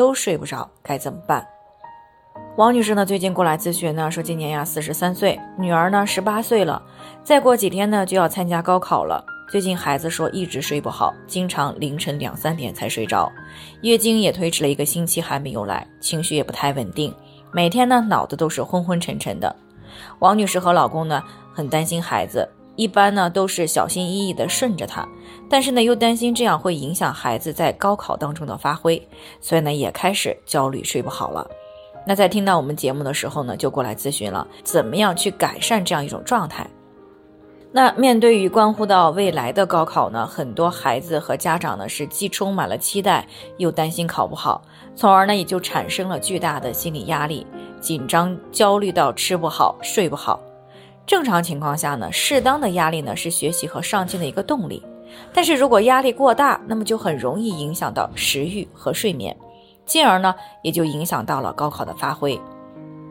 [0.00, 1.46] 都睡不着，该怎么办？
[2.56, 6.82] 王女士呢，最近过来咨询呢，说今年呀四十三岁，女儿呢十八岁了，
[7.22, 9.22] 再过几天呢就要参加高考了。
[9.50, 13.30] 最近孩子说一直睡不好，经常凌晨两三点才睡着，
[13.82, 17.14] 月经也推迟了一个星期还没有来，情绪也不太稳定，
[17.52, 19.54] 每天呢脑子都是昏昏沉沉的。
[20.20, 22.48] 王女士和老公呢很担心孩子。
[22.80, 25.06] 一般呢都是小心翼翼的顺着他，
[25.50, 29.06] 但是呢又担心这样会影响孩子在高考当中的发挥，
[29.38, 31.46] 所以呢也开始焦虑睡不好了。
[32.06, 36.66] 那在听到我们节目的时候呢，就过来咨询了，怎么样去改善这样一种状态？
[37.70, 43.28] 那面对于关乎到未来的高考呢，很多孩子和家长呢是既充满了期待，
[43.58, 44.62] 又担心考不好，
[44.96, 47.46] 从而呢也就产生了巨大的心理压力，
[47.78, 50.40] 紧张、焦虑到吃不好、睡不好。
[51.10, 54.80] 正常情况下呢，适当的压力呢是学习和上进的一个动力，
[55.34, 59.36] 但是如果压力过大，那么就很容易影响到食欲和睡眠，
[59.84, 62.40] 进而呢也就影响到了高考的发挥。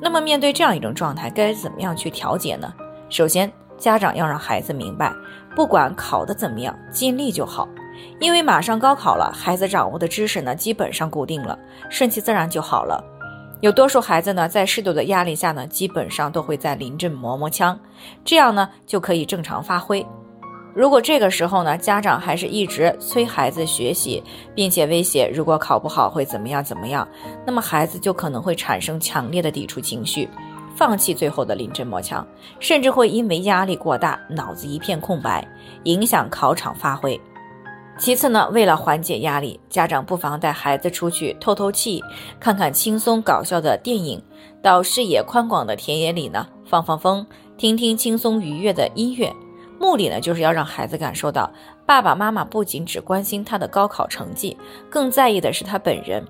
[0.00, 2.72] 那么面对这样一种状态，该怎么样去调节呢？
[3.08, 5.12] 首先，家长要让孩子明白，
[5.56, 7.66] 不管考得怎么样，尽力就好，
[8.20, 11.58] 因为马上高考了，孩子掌握的知识呢基本上固定了，
[11.90, 13.02] 顺其自然就好了。
[13.60, 17.78] 有多数孩子呢，在适度的压力下呢，基本上都会在临阵磨磨枪，
[18.24, 20.04] 这样呢就可以正常发挥。
[20.74, 24.22] 如果这个时候呢，家长还是一直催孩子学习，
[24.54, 27.06] 并且威胁如果考不好会怎么样怎么样，
[27.44, 30.28] 那么孩子就可能会产生强烈的抵触情绪，
[30.76, 32.24] 放弃最后的临阵磨枪，
[32.60, 35.44] 甚至会因为压力过大，脑子一片空白，
[35.82, 37.20] 影响考场发挥。
[37.98, 42.02] 其次呢，为了缓解压力，家长不妨带孩子出去透透气，
[42.38, 44.22] 看看轻松搞笑的电影，
[44.62, 47.26] 到视野宽广的田野里呢放放风，
[47.56, 49.34] 听听轻松愉悦的音乐。
[49.80, 51.52] 目的呢，就是要让孩子感受到
[51.84, 54.56] 爸爸妈妈不仅只关心他的高考成绩，
[54.88, 56.24] 更在意的是他本人，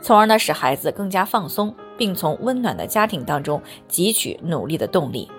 [0.00, 5.30] 从而呢使孩子更加放松，并从温暖的家庭当中汲取努力的动力。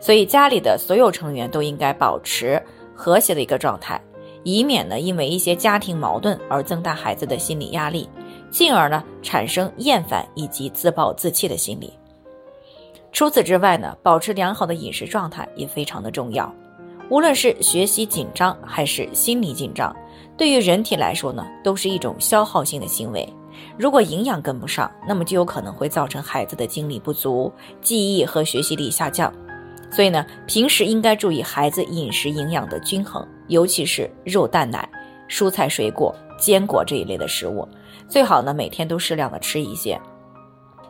[0.00, 2.62] 所以家里的所有成员都应该保持
[2.94, 4.00] 和谐的一个状态。
[4.46, 8.08] 以免呢，因为一些家庭矛盾而增大孩子的心理压力，
[8.48, 11.92] 进而呢产生厌烦以及自暴自弃的心理。
[13.10, 16.54] 除此之外呢，保持良好的饮食状态也非常的重要。
[17.10, 19.94] 无论是学习紧张还是心理紧张，
[20.36, 23.28] 对于人体来说呢，都是一种消耗性的行为。
[23.76, 27.52] 如果营养跟不上，那么就有可能会造成孩子的精力不足、
[27.82, 29.32] 记忆和学习力下降。
[29.96, 33.26] 所以呢，平时应该注意孩子饮食营养的均衡。
[33.48, 34.86] 尤其是肉蛋奶、
[35.26, 37.66] 蔬菜水果、坚果这一类的食物，
[38.06, 39.98] 最好呢每天都适量的吃一些，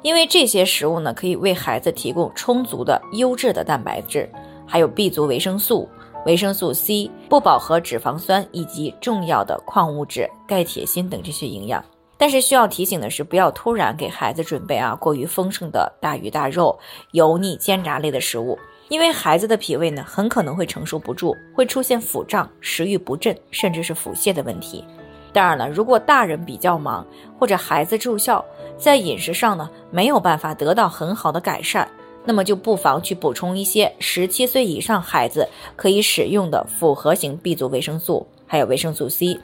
[0.03, 4.29] 因为这些食物呢可以为孩子提供充足的优质的蛋白质，
[4.67, 5.89] 还有 B 族维生素、
[6.25, 11.85] 维生素 C、不饱和脂肪酸以及重要的矿物质钙、铁、锌等这些营养。
[12.19, 16.77] 但是需要提醒的是，不要突然给孩子准备啊过于丰盛的大鱼大肉、
[17.13, 18.59] 油腻煎炸类的食物。
[18.89, 24.85] 因为孩子的脾胃呢，很可能会承受不住，会出现腹胀、食欲不振，甚至是腹泻的问题。
[25.33, 27.05] 当然了，如果大人比较忙，
[27.39, 28.43] 或者孩子住校，
[28.79, 31.87] 在饮食上呢没有办法得到很好的改善，
[32.25, 39.39] 那么就不妨去补充一些十七岁以上孩子可以使用的复合型 B 族维生素，还有维生素 C。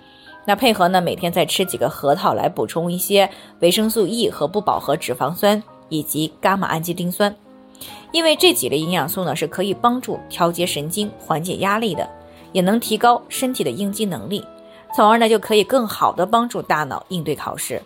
[0.45, 3.29] 那配合呢，每天再吃几个核桃来补充一些
[3.61, 7.35] 维生素 E 和不饱和脂肪酸，以及伽马氨基丁酸。
[8.13, 12.09] 因为这几类营养素呢，是可以帮助调节神经、缓解压力的，
[12.53, 14.45] 也能提高身体的应激能力，
[14.95, 17.83] 从而呢就可以更好的帮助大脑应对考试。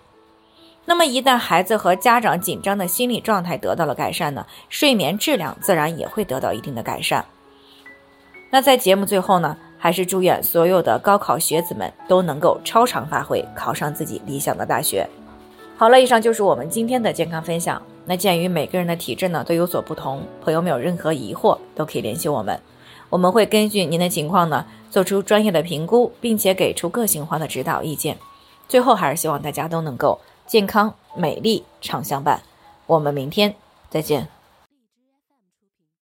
[0.84, 7.24] 那么一旦孩子和家长紧张的心理状态得到了改善呢，睡眠质量自然也会得到一定的改善。
[8.50, 15.04] 那在节目最后呢，还是祝愿所有的高考学子们都能够超常发挥，考上自己理想的大学。
[15.76, 17.82] 好了，以上就是我们今天的健康分享。
[18.06, 22.60] 那鉴于每个人的体质呢都有所不同，朋友们有任何疑惑都可以联系我们，
[23.10, 28.16] 我们会根据您的情况呢做出专业的评估，并且给出个性化的指导意见。
[28.68, 32.40] 最后还是希望大家都能够健康美丽常相伴。
[32.86, 33.54] 我们明天
[33.90, 34.35] 再见。